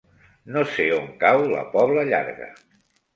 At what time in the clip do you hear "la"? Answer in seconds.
1.51-1.61